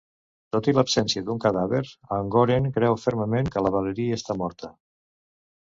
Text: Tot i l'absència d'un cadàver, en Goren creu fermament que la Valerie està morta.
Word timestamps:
Tot 0.55 0.67
i 0.71 0.73
l'absència 0.77 1.23
d'un 1.27 1.41
cadàver, 1.43 1.83
en 2.17 2.31
Goren 2.37 2.71
creu 2.79 2.97
fermament 3.05 3.55
que 3.57 3.65
la 3.67 3.73
Valerie 3.77 4.21
està 4.21 4.39
morta. 4.45 4.73